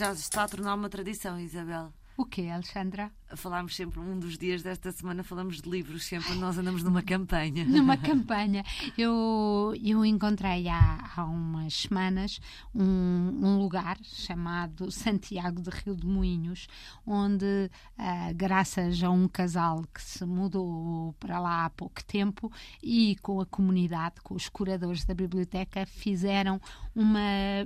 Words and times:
já 0.00 0.12
está 0.12 0.44
a 0.44 0.48
tornar 0.48 0.74
uma 0.74 0.88
tradição, 0.88 1.38
Isabel. 1.38 1.92
O 2.20 2.26
quê, 2.26 2.50
Alexandra? 2.50 3.10
falámos 3.36 3.76
sempre, 3.76 4.00
um 4.00 4.18
dos 4.18 4.36
dias 4.36 4.62
desta 4.62 4.90
semana 4.92 5.22
falamos 5.22 5.60
de 5.60 5.68
livros, 5.68 6.04
sempre 6.04 6.34
nós 6.34 6.58
andamos 6.58 6.82
numa 6.82 7.02
campanha. 7.02 7.64
Numa 7.64 7.96
campanha. 7.98 8.64
Eu, 8.96 9.74
eu 9.82 10.04
encontrei 10.04 10.68
há, 10.68 11.10
há 11.16 11.24
umas 11.24 11.74
semanas 11.74 12.40
um, 12.74 12.82
um, 12.82 13.58
lugar 13.58 13.98
chamado 14.02 14.90
Santiago 14.90 15.60
de 15.60 15.70
Rio 15.70 15.94
de 15.94 16.06
Moinhos, 16.06 16.66
onde, 17.06 17.70
uh, 17.98 18.34
graças 18.34 19.02
a 19.02 19.10
um 19.10 19.28
casal 19.28 19.84
que 19.94 20.02
se 20.02 20.24
mudou 20.24 21.14
para 21.18 21.38
lá 21.38 21.66
há 21.66 21.70
pouco 21.70 22.04
tempo 22.04 22.50
e 22.82 23.16
com 23.22 23.40
a 23.40 23.46
comunidade, 23.46 24.16
com 24.22 24.34
os 24.34 24.48
curadores 24.48 25.04
da 25.04 25.14
biblioteca, 25.14 25.86
fizeram 25.86 26.60
uma 26.94 27.20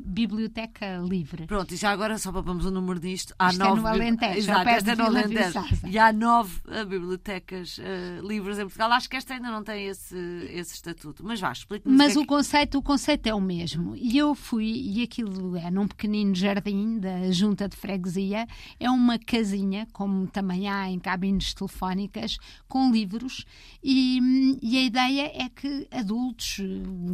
biblioteca 0.04 0.98
livre. 0.98 1.46
Pronto, 1.46 1.72
e 1.72 1.76
já 1.76 1.90
agora, 1.90 2.18
só 2.18 2.30
para 2.30 2.42
pôrmos 2.42 2.66
o 2.66 2.70
número 2.70 3.00
disto, 3.00 3.34
há 3.38 3.48
Isto 3.48 3.58
nove. 3.58 3.80
É 3.80 3.82
no 3.82 3.88
Alentejo, 3.88 4.43
Exato, 4.44 4.68
esta 4.68 4.92
é 4.92 4.96
no 4.96 5.04
Alentejo. 5.04 5.60
E 5.86 5.98
há 5.98 6.12
nove 6.12 6.60
uh, 6.66 6.86
bibliotecas 6.86 7.78
uh, 7.78 8.26
livres 8.26 8.58
em 8.58 8.62
Portugal. 8.62 8.92
Acho 8.92 9.08
que 9.08 9.16
esta 9.16 9.34
ainda 9.34 9.50
não 9.50 9.62
tem 9.62 9.86
esse, 9.86 10.16
esse 10.50 10.74
estatuto. 10.74 11.24
Mas 11.24 11.40
vá, 11.40 11.52
explique-nos. 11.52 11.96
Mas 11.96 12.16
o, 12.16 12.20
o, 12.20 12.22
é 12.22 12.26
conceito, 12.26 12.78
o 12.78 12.82
conceito 12.82 13.26
é 13.26 13.34
o 13.34 13.40
mesmo. 13.40 13.94
E 13.96 14.16
eu 14.16 14.34
fui, 14.34 14.66
e 14.66 15.02
aquilo 15.02 15.56
é 15.56 15.70
num 15.70 15.86
pequenino 15.88 16.34
jardim 16.34 16.98
da 16.98 17.30
junta 17.30 17.68
de 17.68 17.76
freguesia, 17.76 18.46
é 18.78 18.90
uma 18.90 19.18
casinha, 19.18 19.86
como 19.92 20.26
também 20.26 20.68
há 20.68 20.88
em 20.90 20.98
cabines 20.98 21.54
telefónicas, 21.54 22.38
com 22.68 22.90
livros. 22.90 23.44
E, 23.82 24.58
e 24.62 24.78
a 24.78 24.82
ideia 24.82 25.32
é 25.34 25.48
que 25.48 25.86
adultos, 25.90 26.60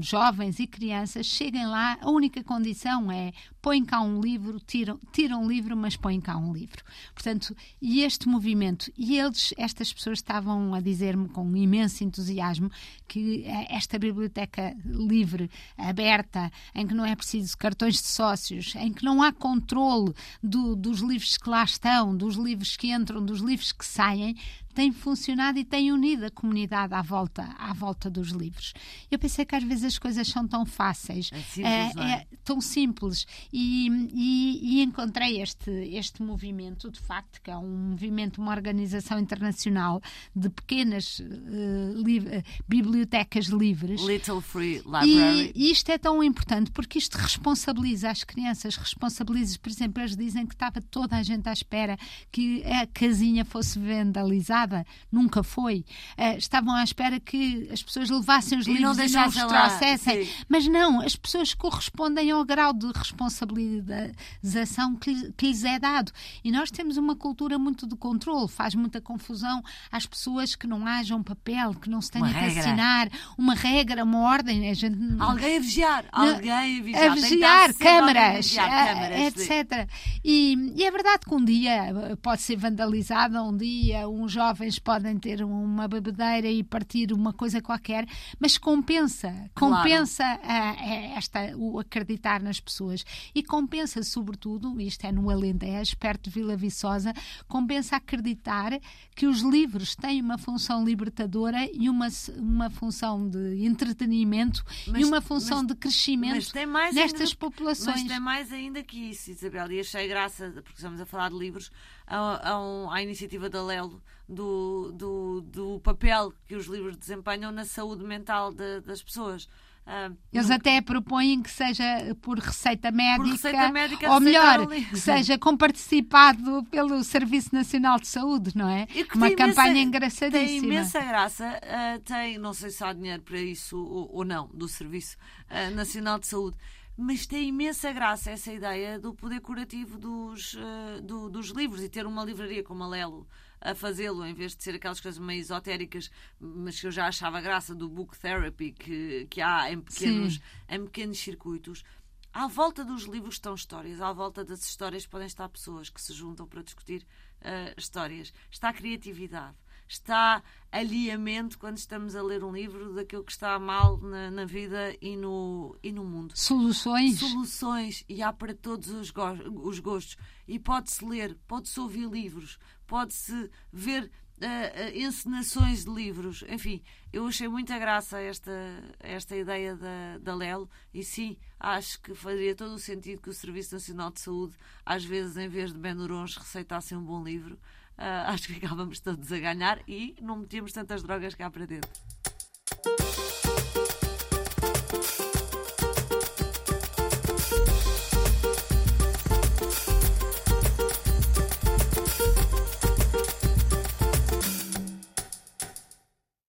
jovens 0.00 0.58
e 0.58 0.66
crianças 0.66 1.26
cheguem 1.26 1.66
lá. 1.66 1.98
A 2.00 2.10
única 2.10 2.42
condição 2.42 3.10
é 3.10 3.32
põem 3.62 3.84
cá 3.84 4.00
um 4.00 4.20
livro, 4.20 4.58
tiram, 4.60 4.98
tiram 5.12 5.42
um 5.42 5.48
livro, 5.48 5.76
mas 5.76 5.96
põem 5.96 6.20
cá 6.20 6.36
um 6.36 6.52
livro. 6.52 6.82
Portanto, 7.14 7.56
e 7.80 8.02
este 8.02 8.28
movimento, 8.28 8.90
e 8.96 9.18
eles, 9.18 9.52
estas 9.56 9.92
pessoas 9.92 10.18
estavam 10.18 10.74
a 10.74 10.80
dizer-me 10.80 11.28
com 11.28 11.56
imenso 11.56 12.02
entusiasmo 12.02 12.70
que 13.06 13.44
eh, 13.44 13.66
esta 13.70 13.98
biblioteca 13.98 14.76
livre, 14.84 15.50
aberta, 15.76 16.50
em 16.74 16.86
que 16.86 16.94
não 16.94 17.04
é 17.04 17.14
preciso 17.14 17.56
cartões 17.56 17.94
de 17.94 18.08
sócios, 18.08 18.74
em 18.76 18.92
que 18.92 19.04
não 19.04 19.22
há 19.22 19.32
controle 19.32 20.14
do, 20.42 20.74
dos 20.74 21.00
livros 21.00 21.36
que 21.36 21.48
lá 21.48 21.64
estão, 21.64 22.16
dos 22.16 22.36
livros 22.36 22.76
que 22.76 22.92
entram, 22.92 23.24
dos 23.24 23.40
livros 23.40 23.72
que 23.72 23.84
saem, 23.84 24.36
tem 24.80 24.92
funcionado 24.92 25.58
e 25.58 25.64
tem 25.64 25.92
unido 25.92 26.24
a 26.24 26.30
comunidade 26.30 26.94
à 26.94 27.02
volta, 27.02 27.54
à 27.58 27.70
volta 27.74 28.08
dos 28.08 28.30
livros. 28.30 28.72
Eu 29.10 29.18
pensei 29.18 29.44
que 29.44 29.54
às 29.54 29.62
vezes 29.62 29.84
as 29.84 29.98
coisas 29.98 30.26
são 30.26 30.48
tão 30.48 30.64
fáceis, 30.64 31.28
é 31.34 31.40
simples, 31.40 31.96
é, 31.96 32.12
é? 32.12 32.26
tão 32.42 32.62
simples, 32.62 33.26
e, 33.52 33.88
e, 34.10 34.78
e, 34.78 34.82
encontrei 34.82 35.42
este, 35.42 35.70
este 35.70 36.22
movimento, 36.22 36.90
de 36.90 36.98
facto, 36.98 37.42
que 37.42 37.50
é 37.50 37.56
um 37.58 37.90
movimento, 37.90 38.40
uma 38.40 38.52
organização 38.52 39.18
internacional 39.18 40.00
de 40.34 40.48
pequenas 40.48 41.18
uh, 41.18 42.02
li 42.02 42.42
bibliotecas 42.66 43.48
livres. 43.48 44.00
Little 44.00 44.40
Free 44.40 44.76
Library. 44.76 45.52
E, 45.54 45.68
e, 45.68 45.70
isto 45.72 45.90
é 45.90 45.98
tão 45.98 46.22
importante 46.24 46.70
porque 46.70 46.98
isto 46.98 47.18
responsabiliza 47.18 48.08
as 48.08 48.24
crianças, 48.24 48.76
responsabiliza, 48.76 49.58
por 49.58 49.68
exemplo, 49.68 50.00
eles 50.00 50.16
dizem 50.16 50.46
que 50.46 50.54
estava 50.54 50.80
toda 50.80 51.16
a 51.16 51.22
gente 51.22 51.46
à 51.50 51.52
espera 51.52 51.98
que 52.32 52.64
a 52.64 52.86
casinha 52.86 53.44
fosse 53.44 53.78
vandalizada 53.78 54.69
nunca 55.10 55.42
foi. 55.42 55.84
Uh, 56.18 56.38
estavam 56.38 56.74
à 56.74 56.84
espera 56.84 57.18
que 57.18 57.68
as 57.72 57.82
pessoas 57.82 58.10
levassem 58.10 58.58
os 58.58 58.66
e 58.66 58.72
livros 58.72 58.96
não 58.96 59.04
e 59.04 59.10
não 59.10 59.28
os 59.28 59.34
trouxessem. 59.34 60.24
Sim. 60.24 60.32
Mas 60.48 60.66
não, 60.66 61.00
as 61.00 61.16
pessoas 61.16 61.54
correspondem 61.54 62.30
ao 62.30 62.44
grau 62.44 62.72
de 62.72 62.90
responsabilização 62.92 64.96
que, 64.96 65.32
que 65.32 65.46
lhes 65.46 65.64
é 65.64 65.78
dado. 65.78 66.12
E 66.44 66.50
nós 66.50 66.70
temos 66.70 66.96
uma 66.96 67.16
cultura 67.16 67.58
muito 67.58 67.86
de 67.86 67.96
controle, 67.96 68.48
faz 68.48 68.74
muita 68.74 69.00
confusão 69.00 69.62
às 69.90 70.06
pessoas 70.06 70.54
que 70.54 70.66
não 70.66 70.86
haja 70.86 71.14
um 71.14 71.22
papel, 71.22 71.74
que 71.74 71.90
não 71.90 72.00
se 72.00 72.10
tenha 72.10 72.24
uma 72.24 72.32
que 72.32 72.40
regra. 72.40 72.60
assinar, 72.60 73.08
uma 73.36 73.54
regra, 73.54 74.04
uma 74.04 74.20
ordem. 74.20 74.70
A 74.70 74.74
gente... 74.74 74.98
Alguém 75.18 75.56
a 75.56 75.60
vigiar, 75.60 76.04
alguém 76.12 76.52
a 76.52 76.82
vigiar. 76.82 77.10
A 77.10 77.14
vigiar, 77.14 77.74
câmaras, 77.74 78.46
vigiar, 78.46 78.70
a, 78.70 78.94
câmaras 78.94 79.20
etc. 79.20 79.88
E, 80.22 80.54
e 80.76 80.84
é 80.84 80.90
verdade 80.90 81.24
que 81.26 81.34
um 81.34 81.42
dia 81.42 82.16
pode 82.20 82.42
ser 82.42 82.56
vandalizada, 82.56 83.42
um 83.42 83.56
dia 83.56 84.08
um 84.08 84.28
jovens 84.28 84.78
podem 84.78 85.18
ter 85.18 85.42
uma 85.42 85.88
bebedeira 85.88 86.48
e 86.48 86.62
partir 86.62 87.12
uma 87.12 87.32
coisa 87.32 87.62
qualquer, 87.62 88.06
mas 88.38 88.58
compensa, 88.58 89.32
compensa 89.54 90.22
claro. 90.22 90.40
a, 90.44 90.70
a 90.70 90.96
esta, 91.16 91.56
o 91.56 91.78
acreditar 91.78 92.42
nas 92.42 92.60
pessoas 92.60 93.04
e 93.34 93.42
compensa, 93.42 94.02
sobretudo, 94.02 94.78
isto 94.80 95.06
é 95.06 95.12
no 95.12 95.30
Alentejo, 95.30 95.96
perto 95.96 96.28
de 96.28 96.30
Vila 96.30 96.56
Viçosa, 96.56 97.14
compensa 97.48 97.96
acreditar 97.96 98.78
que 99.16 99.26
os 99.26 99.40
livros 99.40 99.96
têm 99.96 100.20
uma 100.20 100.36
função 100.36 100.84
libertadora 100.84 101.68
e 101.72 101.88
uma, 101.88 102.08
uma 102.36 102.68
função 102.68 103.28
de 103.28 103.64
entretenimento 103.64 104.62
mas, 104.86 105.00
e 105.00 105.04
uma 105.04 105.20
função 105.20 105.58
mas, 105.58 105.66
de 105.68 105.74
crescimento 105.76 106.52
nestas 106.92 107.20
ainda, 107.20 107.36
populações. 107.36 108.00
Mas 108.02 108.08
tem 108.08 108.20
mais 108.20 108.52
ainda 108.52 108.82
que 108.82 109.10
isso, 109.10 109.30
Isabel, 109.30 109.72
e 109.72 109.80
achei 109.80 110.09
graça, 110.10 110.50
porque 110.56 110.74
estamos 110.74 111.00
a 111.00 111.06
falar 111.06 111.30
de 111.30 111.38
livros, 111.38 111.70
à, 112.06 112.52
à, 112.52 112.94
à 112.94 113.02
iniciativa 113.02 113.48
da 113.48 113.62
Lelo 113.64 114.02
do, 114.28 114.92
do, 114.92 115.40
do, 115.40 115.80
papel 115.80 116.32
que 116.46 116.54
os 116.54 116.66
livros 116.66 116.96
desempenham 116.96 117.50
na 117.50 117.64
saúde 117.64 118.04
mental 118.04 118.52
de, 118.52 118.80
das 118.80 119.02
pessoas. 119.02 119.48
Uh, 119.86 120.16
Eles 120.32 120.48
no... 120.48 120.54
até 120.54 120.80
propõem 120.80 121.42
que 121.42 121.50
seja 121.50 121.84
por 122.20 122.38
receita 122.38 122.92
médica, 122.92 123.24
por 123.24 123.32
receita 123.32 123.72
médica 123.72 124.12
ou 124.12 124.20
melhor, 124.20 124.68
que 124.68 124.96
seja 124.96 125.36
comparticipado 125.36 126.62
pelo 126.64 127.02
Serviço 127.02 127.52
Nacional 127.52 127.98
de 127.98 128.06
Saúde, 128.06 128.56
não 128.56 128.68
é? 128.68 128.86
Uma 129.14 129.34
campanha 129.34 129.82
engraçadíssima. 129.82 130.46
Tem 130.46 130.58
imensa 130.58 131.00
graça, 131.00 131.60
uh, 131.64 132.00
tem, 132.00 132.38
não 132.38 132.52
sei 132.52 132.70
se 132.70 132.84
há 132.84 132.92
dinheiro 132.92 133.22
para 133.22 133.40
isso 133.40 133.76
ou, 133.76 134.10
ou 134.12 134.24
não, 134.24 134.48
do 134.54 134.68
Serviço 134.68 135.16
uh, 135.50 135.74
Nacional 135.74 136.20
de 136.20 136.28
Saúde, 136.28 136.56
mas 136.96 137.26
tem 137.26 137.48
imensa 137.48 137.92
graça 137.92 138.30
essa 138.30 138.52
ideia 138.52 138.98
do 138.98 139.14
poder 139.14 139.40
curativo 139.40 139.98
dos, 139.98 140.54
uh, 140.54 141.02
do, 141.02 141.28
dos 141.28 141.48
livros 141.48 141.82
e 141.82 141.88
ter 141.88 142.06
uma 142.06 142.24
livraria 142.24 142.62
como 142.62 142.84
a 142.84 142.88
Lelo 142.88 143.26
a 143.60 143.74
fazê-lo, 143.74 144.24
em 144.24 144.32
vez 144.32 144.56
de 144.56 144.62
ser 144.62 144.74
aquelas 144.74 145.00
coisas 145.00 145.20
meio 145.20 145.40
esotéricas, 145.40 146.10
mas 146.40 146.80
que 146.80 146.86
eu 146.86 146.90
já 146.90 147.06
achava 147.06 147.40
graça 147.40 147.74
do 147.74 147.88
book 147.88 148.18
therapy 148.18 148.72
que, 148.72 149.26
que 149.28 149.40
há 149.40 149.70
em 149.70 149.80
pequenos, 149.80 150.40
em 150.68 150.84
pequenos 150.84 151.18
circuitos. 151.18 151.84
À 152.32 152.46
volta 152.46 152.84
dos 152.84 153.04
livros 153.04 153.34
estão 153.34 153.54
histórias, 153.54 154.00
à 154.00 154.12
volta 154.12 154.44
das 154.44 154.62
histórias 154.62 155.06
podem 155.06 155.26
estar 155.26 155.48
pessoas 155.48 155.90
que 155.90 156.00
se 156.00 156.12
juntam 156.12 156.46
para 156.46 156.62
discutir 156.62 157.06
uh, 157.42 157.74
histórias. 157.76 158.32
Está 158.50 158.70
a 158.70 158.72
criatividade, 158.72 159.56
está 159.92 160.42
alinhamento 160.70 161.58
quando 161.58 161.76
estamos 161.76 162.14
a 162.14 162.22
ler 162.22 162.44
um 162.44 162.52
livro 162.52 162.94
daquilo 162.94 163.24
que 163.24 163.32
está 163.32 163.58
mal 163.58 163.98
na, 163.98 164.30
na 164.30 164.44
vida 164.44 164.96
e 165.00 165.16
no, 165.16 165.76
e 165.82 165.90
no 165.90 166.04
mundo. 166.04 166.32
Soluções. 166.36 167.18
Soluções, 167.18 168.04
e 168.08 168.22
há 168.22 168.32
para 168.32 168.54
todos 168.54 168.88
os, 168.90 169.10
go 169.10 169.32
os 169.64 169.80
gostos. 169.80 170.16
E 170.46 170.58
pode-se 170.58 171.04
ler, 171.04 171.36
pode-se 171.46 171.78
ouvir 171.80 172.08
livros, 172.08 172.56
pode-se 172.86 173.50
ver 173.72 174.04
uh, 174.04 174.96
encenações 174.96 175.84
de 175.84 175.90
livros. 175.90 176.44
Enfim, 176.48 176.82
eu 177.12 177.26
achei 177.26 177.48
muita 177.48 177.76
graça 177.76 178.20
esta, 178.20 178.52
esta 179.00 179.36
ideia 179.36 179.74
da, 179.74 180.18
da 180.18 180.34
Lelo 180.36 180.70
e 180.94 181.02
sim, 181.02 181.36
acho 181.58 182.00
que 182.00 182.14
faria 182.14 182.54
todo 182.54 182.74
o 182.74 182.78
sentido 182.78 183.20
que 183.20 183.30
o 183.30 183.34
Serviço 183.34 183.74
Nacional 183.74 184.12
de 184.12 184.20
Saúde, 184.20 184.54
às 184.86 185.04
vezes, 185.04 185.36
em 185.36 185.48
vez 185.48 185.72
de 185.72 185.78
Benurons, 185.80 186.36
receitasse 186.36 186.94
um 186.94 187.02
bom 187.02 187.24
livro. 187.24 187.58
Uh, 188.00 188.32
acho 188.32 188.46
que 188.46 188.54
ficávamos 188.54 188.98
todos 189.00 189.30
a 189.30 189.38
ganhar 189.38 189.82
e 189.86 190.16
não 190.22 190.38
metíamos 190.38 190.72
tantas 190.72 191.02
drogas 191.02 191.34
cá 191.34 191.50
para 191.50 191.66
dentro. 191.66 191.90